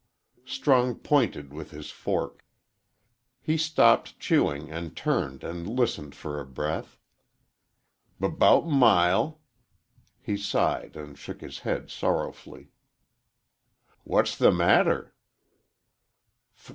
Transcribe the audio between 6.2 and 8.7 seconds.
a breath. "B bout